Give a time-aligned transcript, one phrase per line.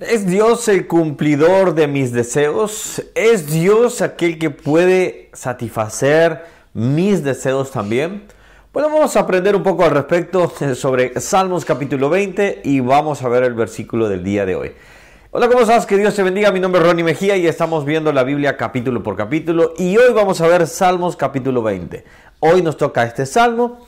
[0.00, 3.02] ¿Es Dios el cumplidor de mis deseos?
[3.14, 6.42] ¿Es Dios aquel que puede satisfacer
[6.72, 8.22] mis deseos también?
[8.72, 13.28] Bueno, vamos a aprender un poco al respecto sobre Salmos capítulo 20 y vamos a
[13.28, 14.72] ver el versículo del día de hoy.
[15.32, 15.84] Hola, ¿cómo estás?
[15.84, 16.50] Que Dios te bendiga.
[16.50, 20.14] Mi nombre es Ronnie Mejía y estamos viendo la Biblia capítulo por capítulo y hoy
[20.14, 22.04] vamos a ver Salmos capítulo 20.
[22.40, 23.84] Hoy nos toca este salmo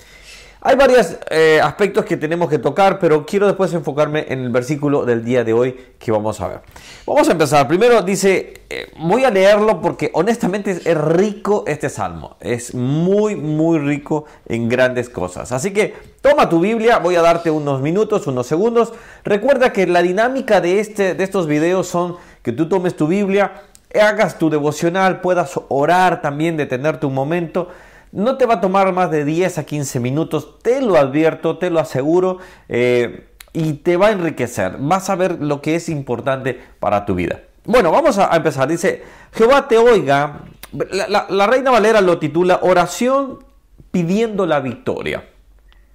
[0.64, 5.04] hay varios eh, aspectos que tenemos que tocar, pero quiero después enfocarme en el versículo
[5.04, 6.61] del día de hoy que vamos a ver.
[7.04, 7.66] Vamos a empezar.
[7.66, 12.36] Primero dice, eh, voy a leerlo porque honestamente es rico este salmo.
[12.39, 15.50] Es muy, muy rico en grandes cosas.
[15.50, 18.92] Así que toma tu Biblia, voy a darte unos minutos, unos segundos.
[19.25, 23.62] Recuerda que la dinámica de, este, de estos videos son que tú tomes tu Biblia,
[24.00, 27.68] hagas tu devocional, puedas orar también, detenerte un momento
[28.12, 31.70] no te va a tomar más de 10 a 15 minutos, te lo advierto, te
[31.70, 34.77] lo aseguro, eh, y te va a enriquecer.
[34.78, 37.41] Vas a ver lo que es importante para tu vida.
[37.64, 38.69] Bueno, vamos a empezar.
[38.69, 40.41] Dice, Jehová te oiga.
[40.72, 43.45] La, Reina Valera lo titula Oración
[43.91, 45.28] pidiendo la victoria.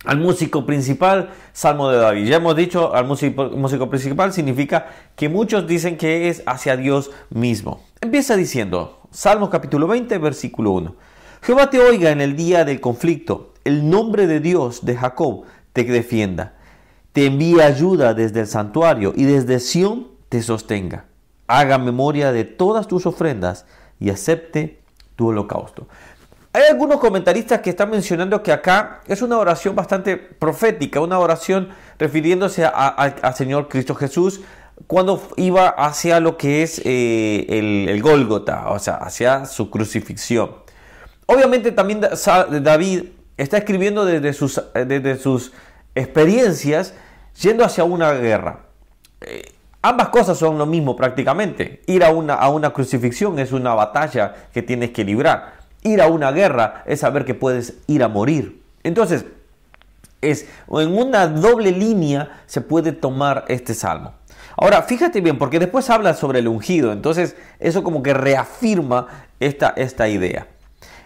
[0.05, 2.27] Al músico principal, Salmo de David.
[2.27, 7.11] Ya hemos dicho, al músico, músico principal significa que muchos dicen que es hacia Dios
[7.29, 7.83] mismo.
[7.99, 10.95] Empieza diciendo, Salmo capítulo 20, versículo 1.
[11.41, 15.43] Jehová te oiga en el día del conflicto, el nombre de Dios de Jacob
[15.73, 16.55] te defienda,
[17.13, 21.05] te envíe ayuda desde el santuario y desde Sión te sostenga.
[21.47, 23.65] Haga memoria de todas tus ofrendas
[23.99, 24.81] y acepte
[25.15, 25.87] tu holocausto.
[26.53, 31.69] Hay algunos comentaristas que están mencionando que acá es una oración bastante profética, una oración
[31.99, 34.41] refiriéndose al Señor Cristo Jesús
[34.85, 40.66] cuando iba hacia lo que es eh, el, el Gólgota, o sea, hacia su crucifixión.
[41.27, 43.03] Obviamente también David
[43.35, 45.51] está escribiendo desde sus, desde sus
[45.93, 46.93] experiencias
[47.41, 48.61] yendo hacia una guerra.
[49.21, 51.81] Eh, ambas cosas son lo mismo prácticamente.
[51.85, 55.53] Ir a una, a una crucifixión es una batalla que tienes que librar.
[55.83, 58.61] Ir a una guerra es saber que puedes ir a morir.
[58.83, 59.25] Entonces,
[60.21, 64.13] es en una doble línea se puede tomar este salmo.
[64.55, 69.07] Ahora, fíjate bien, porque después habla sobre el ungido, entonces eso como que reafirma
[69.39, 70.47] esta, esta idea.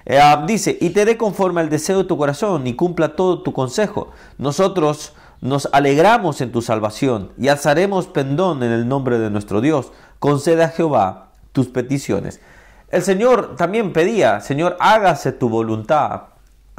[0.05, 3.53] Eh, dice, y te dé conforme al deseo de tu corazón y cumpla todo tu
[3.53, 4.11] consejo.
[4.37, 9.91] Nosotros nos alegramos en tu salvación y alzaremos pendón en el nombre de nuestro Dios.
[10.19, 12.41] Concede a Jehová tus peticiones.
[12.89, 16.30] El Señor también pedía, Señor, hágase tu voluntad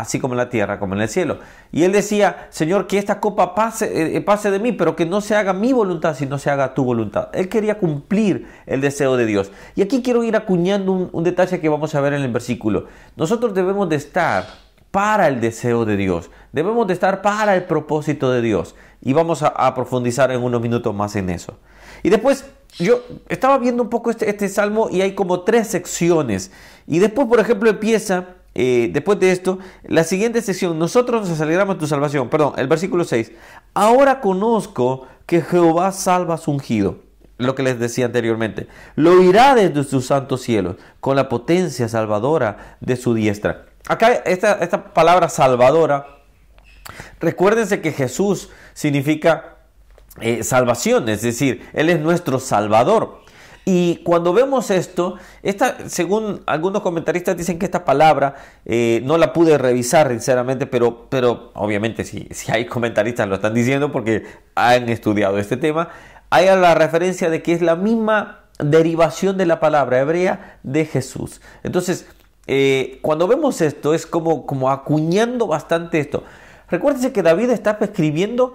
[0.02, 1.38] así como en la tierra, como en el cielo.
[1.70, 5.20] Y él decía, Señor, que esta copa pase, eh, pase de mí, pero que no
[5.20, 7.28] se haga mi voluntad, sino se haga tu voluntad.
[7.32, 9.52] Él quería cumplir el deseo de Dios.
[9.76, 12.86] Y aquí quiero ir acuñando un, detalle que vamos a ver en el versículo.
[13.16, 14.46] Nosotros debemos de estar
[14.90, 16.30] para el deseo de Dios.
[16.52, 18.74] Debemos de estar para el propósito de Dios.
[19.00, 21.58] Y vamos a, profundizar en unos minutos más en eso.
[22.02, 22.44] Y después
[22.76, 26.50] yo estaba viendo un poco este, este salmo y hay como tres secciones.
[26.88, 31.76] Y después, por ejemplo, empieza eh, después de esto, la siguiente sección, nosotros nos alegramos
[31.76, 32.28] de tu salvación.
[32.28, 33.32] Perdón, el versículo 6.
[33.74, 36.96] Ahora conozco que Jehová salva a su ungido.
[37.38, 38.68] Lo que les decía anteriormente.
[38.94, 43.66] Lo oirá desde sus santos cielos, con la potencia salvadora de su diestra.
[43.88, 46.06] Acá esta, esta palabra salvadora,
[47.20, 49.56] recuérdense que Jesús significa
[50.20, 53.21] eh, salvación, es decir, Él es nuestro salvador.
[53.64, 58.34] Y cuando vemos esto, esta, según algunos comentaristas dicen que esta palabra
[58.64, 63.54] eh, no la pude revisar sinceramente, pero, pero obviamente si, si hay comentaristas lo están
[63.54, 64.24] diciendo porque
[64.56, 65.90] han estudiado este tema,
[66.30, 71.40] hay la referencia de que es la misma derivación de la palabra hebrea de Jesús.
[71.62, 72.06] Entonces,
[72.46, 76.24] eh, cuando vemos esto, es como, como acuñando bastante esto.
[76.68, 78.54] Recuérdense que David está escribiendo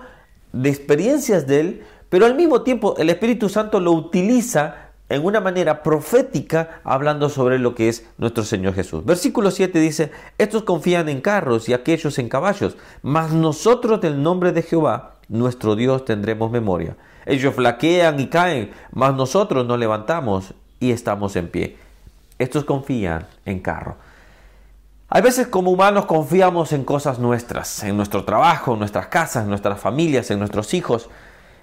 [0.51, 5.39] de experiencias de él, pero al mismo tiempo el Espíritu Santo lo utiliza en una
[5.39, 9.05] manera profética hablando sobre lo que es nuestro Señor Jesús.
[9.05, 14.51] Versículo 7 dice, estos confían en carros y aquellos en caballos, mas nosotros del nombre
[14.51, 16.97] de Jehová, nuestro Dios, tendremos memoria.
[17.25, 21.77] Ellos flaquean y caen, mas nosotros nos levantamos y estamos en pie.
[22.37, 23.97] Estos confían en carro.
[25.09, 29.49] Hay veces como humanos confiamos en cosas nuestras, en nuestro trabajo, en nuestras casas, en
[29.49, 31.09] nuestras familias, en nuestros hijos,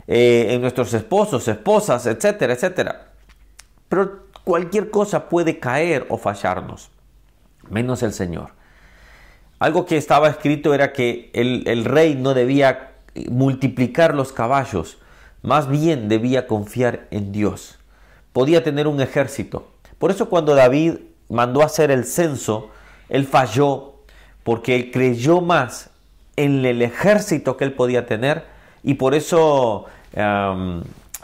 [0.07, 3.14] eh, en nuestros esposos, esposas, etcétera, etcétera.
[3.89, 6.91] Pero cualquier cosa puede caer o fallarnos,
[7.69, 8.51] menos el Señor.
[9.59, 12.93] Algo que estaba escrito era que el, rey no debía
[13.31, 14.99] multiplicar los caballos,
[15.43, 17.79] más bien debía confiar en Dios.
[18.33, 19.69] Podía tener un ejército.
[19.99, 20.97] Por eso cuando David
[21.29, 22.71] mandó hacer el censo,
[23.09, 23.95] él falló
[24.43, 25.91] porque él creyó más
[26.37, 28.45] en el ejército que él podía tener
[28.83, 29.87] y por eso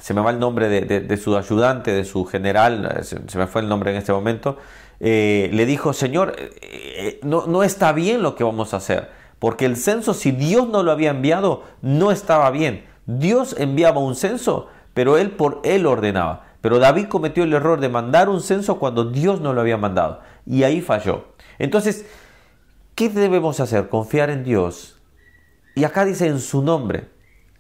[0.01, 3.69] se me va el nombre de, su ayudante, de su general, se, me fue el
[3.69, 4.57] nombre en este momento,
[4.99, 9.65] eh, le dijo, Señor, eh, no, no está bien lo que vamos a hacer, porque
[9.65, 12.85] el censo, si Dios no lo había enviado, no estaba bien.
[13.07, 16.45] Dios enviaba un censo, pero él por él ordenaba.
[16.61, 20.21] Pero David cometió el error de mandar un censo cuando Dios no lo había mandado.
[20.47, 21.25] Y ahí falló.
[21.59, 22.05] Entonces,
[22.95, 23.89] ¿qué debemos hacer?
[23.89, 25.01] Confiar en Dios.
[25.75, 27.09] Y acá dice en su nombre.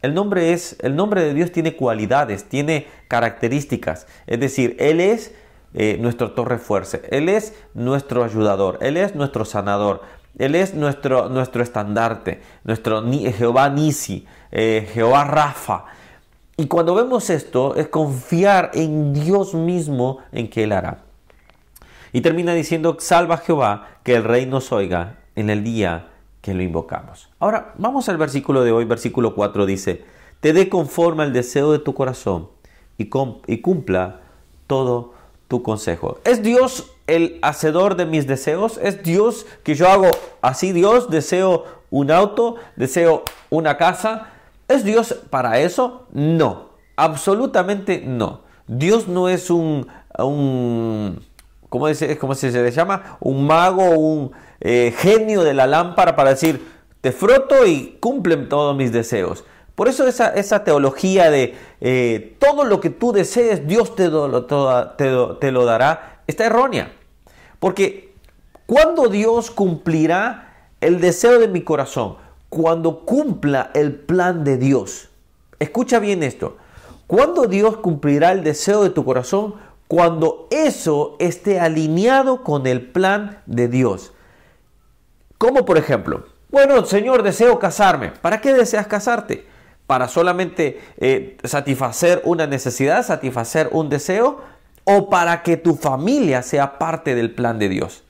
[0.02, 4.06] El nombre es, el nombre de Dios tiene cualidades, tiene características.
[4.26, 5.34] Es decir, Él es
[5.74, 10.02] eh, nuestro torre fuerza, Él es nuestro ayudador, Él es nuestro sanador,
[10.38, 15.84] Él es nuestro, nuestro estandarte, nuestro Jehová Nisi, eh, Jehová Rafa.
[16.56, 20.98] Y cuando vemos esto, es confiar en Dios mismo en que Él hará.
[22.12, 26.08] Y termina diciendo, salva Jehová, que el rey nos oiga en el día
[26.40, 27.28] que lo invocamos.
[27.38, 30.04] Ahora, vamos al versículo de hoy, versículo 4 dice,
[30.40, 32.48] te dé conforme al deseo de tu corazón
[32.96, 34.20] y, cumpla
[34.66, 35.14] todo
[35.48, 36.18] tu consejo.
[36.24, 38.78] ¿Es Dios el hacedor de mis deseos?
[38.82, 40.08] ¿Es Dios que yo hago
[40.42, 40.72] así?
[40.72, 44.28] Dios, deseo un auto, deseo una casa.
[44.68, 46.06] ¿Es Dios para eso?
[46.12, 48.42] No, absolutamente no.
[48.66, 49.88] Dios no es un,
[50.18, 51.24] un
[51.70, 53.16] ¿cómo, se, le llama?
[53.20, 56.62] Un mago, un eh, genio de la lámpara para decir,
[57.00, 59.44] te froto y cumplen todos mis deseos.
[59.74, 65.52] Por eso esa, esa teología de eh, todo lo que tú desees, Dios te, te
[65.52, 66.92] lo dará, está errónea.
[67.58, 68.12] Porque
[68.66, 72.16] cuando Dios cumplirá el deseo de mi corazón,
[72.50, 75.08] cuando cumpla el plan de Dios.
[75.58, 76.56] Escucha bien esto.
[77.06, 79.54] Cuando Dios cumplirá el deseo de tu corazón,
[79.90, 84.12] cuando eso esté alineado con el plan de Dios.
[85.36, 88.12] Como por ejemplo, bueno, Señor, deseo casarme.
[88.12, 89.48] ¿Para qué deseas casarte?
[89.88, 94.40] ¿Para solamente eh, satisfacer una necesidad, satisfacer un deseo?
[94.84, 98.04] ¿O para que tu familia sea parte del plan de Dios?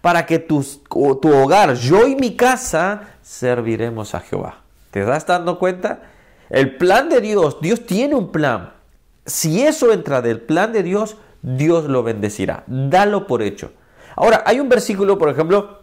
[0.00, 4.60] Para que tu, tu hogar, yo y mi casa, serviremos a Jehová.
[4.90, 6.00] ¿Te das dando cuenta?
[6.48, 8.79] El plan de Dios, Dios tiene un plan
[9.30, 12.64] si eso entra del plan de Dios, Dios lo bendecirá.
[12.66, 13.72] Dalo por hecho.
[14.16, 15.80] Ahora, hay un versículo, por ejemplo,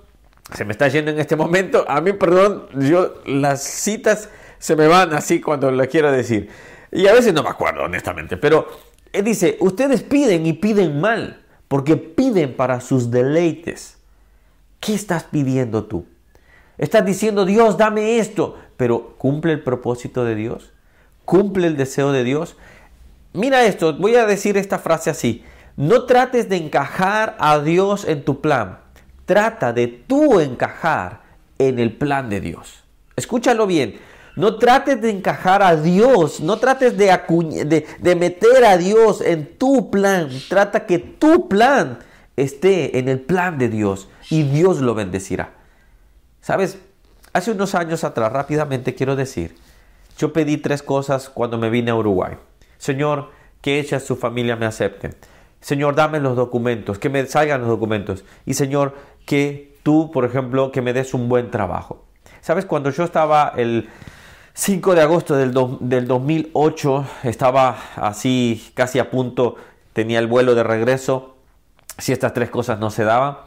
[0.53, 1.85] se me está yendo en este momento.
[1.87, 4.29] A mí, perdón, yo las citas
[4.59, 6.49] se me van así cuando lo quiero decir.
[6.91, 8.37] Y a veces no me acuerdo, honestamente.
[8.37, 8.67] Pero
[9.11, 13.97] él dice, ustedes piden y piden mal, porque piden para sus deleites.
[14.79, 16.05] ¿Qué estás pidiendo tú?
[16.77, 20.71] Estás diciendo, Dios, dame esto, pero ¿cumple el propósito de Dios?
[21.25, 22.55] ¿Cumple el deseo de Dios?
[23.33, 25.43] Mira esto, voy a decir esta frase así.
[25.75, 28.79] No trates de encajar a Dios en tu plan.
[29.25, 31.21] Trata de tú encajar
[31.59, 32.83] en el plan de Dios.
[33.15, 33.99] Escúchalo bien.
[34.35, 37.07] No trates de encajar a Dios, no trates de,
[37.65, 40.29] de, de, meter a Dios en tu plan.
[40.47, 41.99] Trata que tu plan
[42.35, 45.53] esté en el plan de Dios y Dios lo bendecirá.
[46.39, 46.77] Sabes,
[47.33, 49.55] hace unos años atrás, rápidamente quiero decir,
[50.17, 52.37] yo pedí tres cosas cuando me vine a Uruguay.
[52.77, 53.31] Señor,
[53.61, 55.15] que ella y su familia me acepten.
[55.59, 58.23] Señor, dame los documentos, que me salgan los documentos.
[58.45, 58.95] Y Señor,
[59.25, 62.05] que tú, por ejemplo, que me des un buen trabajo.
[62.41, 63.89] Sabes, cuando yo estaba el
[64.53, 69.55] 5 de agosto del, del 2008, estaba así casi a punto,
[69.93, 71.35] tenía el vuelo de regreso.
[71.97, 73.37] Si estas tres cosas no se daban,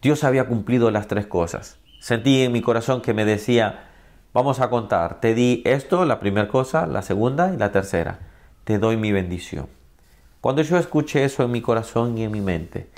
[0.00, 1.78] Dios había cumplido las tres cosas.
[2.00, 3.90] Sentí en mi corazón que me decía,
[4.32, 8.18] vamos a contar, te di esto, la primera cosa, la segunda y la tercera
[8.66, 9.68] te doy mi bendición.
[10.40, 12.90] Cuando yo escuché eso en mi corazón y en mi mente,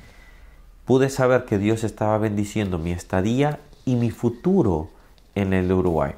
[0.86, 4.88] pude saber que Dios estaba bendiciendo mi estadía y mi futuro
[5.34, 6.14] en el Uruguay.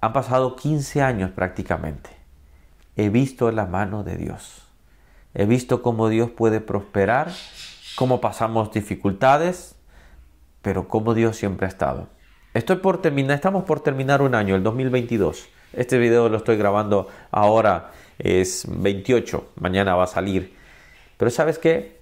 [0.00, 2.08] Han pasado 15 años prácticamente.
[2.96, 4.62] He visto la mano de Dios.
[5.34, 7.30] He visto cómo Dios puede prosperar,
[7.94, 9.76] cómo pasamos dificultades,
[10.62, 12.08] pero cómo Dios siempre ha estado.
[12.54, 15.46] Estoy por terminar, estamos por terminar un año, el 2022.
[15.74, 20.54] Este video lo estoy grabando ahora es 28, mañana va a salir.
[21.16, 22.00] Pero ¿sabes qué?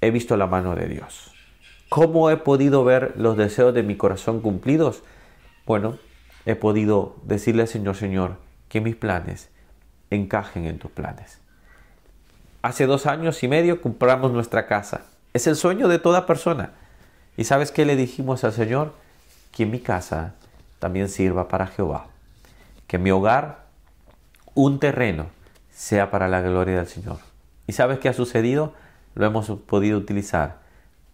[0.00, 1.32] He visto la mano de Dios.
[1.88, 5.02] ¿Cómo he podido ver los deseos de mi corazón cumplidos?
[5.66, 5.98] Bueno,
[6.46, 8.36] he podido decirle al Señor, Señor,
[8.68, 9.50] que mis planes
[10.10, 11.40] encajen en tus planes.
[12.62, 15.06] Hace dos años y medio compramos nuestra casa.
[15.32, 16.72] Es el sueño de toda persona.
[17.36, 18.94] ¿Y sabes qué le dijimos al Señor?
[19.52, 20.34] Que mi casa
[20.78, 22.06] también sirva para Jehová.
[22.86, 23.64] Que mi hogar,
[24.54, 25.26] un terreno,
[25.80, 27.20] sea para la gloria del Señor.
[27.66, 28.74] ¿Y sabes qué ha sucedido?
[29.14, 30.58] Lo hemos podido utilizar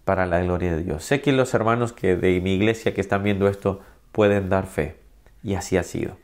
[0.04, 1.04] para la gloria de Dios.
[1.04, 3.80] Sé que los hermanos que de mi iglesia que están viendo esto
[4.11, 4.96] pueden dar fe.
[5.44, 6.16] Y así ha sido.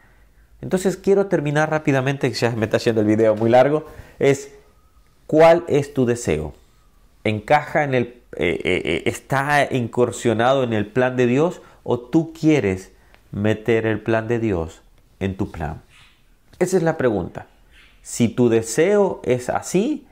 [0.60, 3.86] Entonces quiero terminar rápidamente, ya me está haciendo el video muy largo,
[4.18, 4.52] es
[5.28, 6.52] ¿cuál es tu deseo?
[7.22, 8.02] ¿Encaja en el,
[8.36, 12.90] eh, eh, eh, está incursionado en el plan de Dios o tú quieres
[13.30, 14.82] meter el plan de Dios
[15.20, 15.82] en tu plan?
[16.58, 17.46] Esa es la pregunta.
[18.02, 20.06] Si tu deseo es así,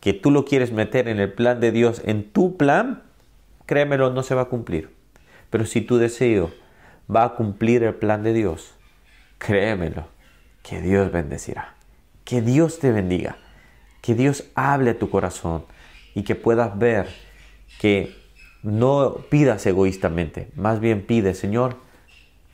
[0.00, 3.02] que tú lo quieres meter en el plan de Dios, en tu plan,
[3.66, 4.90] créemelo, no se va a cumplir.
[5.50, 6.50] Pero si tu deseo
[7.14, 8.74] va a cumplir el plan de Dios,
[9.38, 10.08] créemelo,
[10.62, 11.74] que Dios bendecirá.
[12.24, 13.36] Que Dios te bendiga.
[14.00, 15.64] Que Dios hable a tu corazón
[16.14, 17.08] y que puedas ver
[17.78, 18.14] que
[18.62, 21.76] no pidas egoístamente, más bien pide, Señor,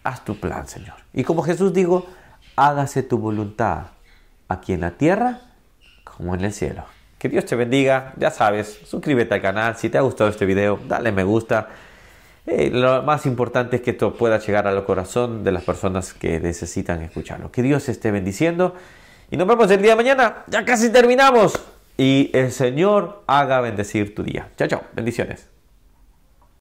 [0.03, 0.97] haz tu plan, Señor.
[1.13, 2.07] Y como Jesús dijo,
[2.57, 3.87] hágase tu voluntad
[4.51, 5.41] aquí en la tierra
[6.05, 6.85] como en el cielo.
[7.19, 10.79] Que Dios te bendiga, ya sabes, suscríbete al canal, si te ha gustado este video,
[10.89, 11.69] dale me gusta.
[12.47, 16.41] Eh, lo más importante es que esto pueda llegar al corazón de las personas que
[16.41, 17.53] necesitan escucharlo.
[17.53, 18.75] Que Dios esté bendiciendo
[19.31, 20.45] y nos vemos el día de mañana.
[20.49, 21.53] Ya casi terminamos.
[21.97, 24.49] Y el Señor haga bendecir tu día.
[24.57, 24.83] Chao, chao.
[24.95, 25.50] Bendiciones.